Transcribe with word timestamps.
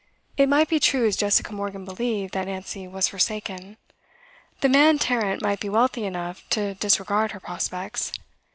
It 0.35 0.49
might 0.49 0.67
be 0.67 0.79
true, 0.79 1.05
as 1.05 1.15
Jessica 1.15 1.53
Morgan 1.53 1.85
believed, 1.85 2.33
that 2.33 2.47
Nancy 2.47 2.87
was 2.87 3.09
forsaken. 3.09 3.77
The 4.61 4.67
man 4.69 4.97
Tarrant 4.97 5.43
might 5.43 5.59
be 5.59 5.69
wealthy 5.69 6.05
enough 6.05 6.43
to 6.49 6.73
disregard 6.73 7.33
her 7.33 7.39
prospects. 7.39 8.11